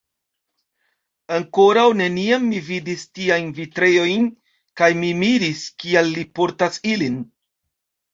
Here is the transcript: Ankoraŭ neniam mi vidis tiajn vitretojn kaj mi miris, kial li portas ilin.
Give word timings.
Ankoraŭ 1.33 1.83
neniam 1.99 2.47
mi 2.53 2.61
vidis 2.69 3.03
tiajn 3.17 3.51
vitretojn 3.57 4.25
kaj 4.81 4.89
mi 5.03 5.11
miris, 5.25 5.61
kial 5.85 6.11
li 6.17 6.25
portas 6.41 6.81
ilin. 6.95 7.21